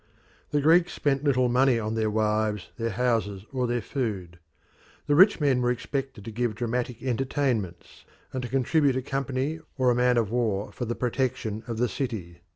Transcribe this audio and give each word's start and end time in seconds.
The 0.49 0.61
Greeks 0.61 0.93
spent 0.93 1.23
little 1.23 1.47
money 1.47 1.77
on 1.77 1.93
their 1.93 2.09
wives, 2.09 2.69
their 2.77 2.89
houses, 2.89 3.45
or 3.53 3.67
their 3.67 3.83
food: 3.83 4.39
the 5.05 5.13
rich 5.13 5.39
men 5.39 5.61
were 5.61 5.69
expected 5.69 6.25
to 6.25 6.31
give 6.31 6.55
dramatic 6.55 7.03
entertainments, 7.03 8.03
and 8.33 8.41
to 8.41 8.49
contribute 8.49 8.95
a 8.95 9.03
company 9.03 9.59
or 9.77 9.91
a 9.91 9.95
man 9.95 10.17
of 10.17 10.31
war 10.31 10.71
for 10.71 10.85
the 10.85 10.95
protection 10.95 11.61
of 11.67 11.77
the 11.77 11.87
city. 11.87 12.41